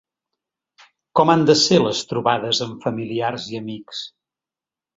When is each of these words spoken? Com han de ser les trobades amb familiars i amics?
Com 1.19 1.31
han 1.33 1.45
de 1.49 1.55
ser 1.65 1.77
les 1.85 2.01
trobades 2.13 2.63
amb 2.67 2.89
familiars 2.89 3.49
i 3.55 3.63
amics? 3.63 4.05